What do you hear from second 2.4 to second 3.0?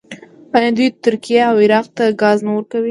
نه ورکوي؟